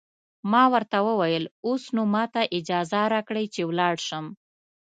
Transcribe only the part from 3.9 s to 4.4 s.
شم.